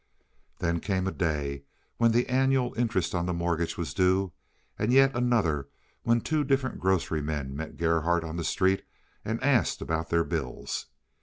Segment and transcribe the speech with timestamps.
[0.57, 1.61] Then came a day
[1.97, 4.33] when the annual interest on the mortgage was due,
[4.79, 5.67] and yet another
[6.01, 8.83] when two different grocery men met Gerhardt on the street
[9.23, 10.87] and asked about their little bills.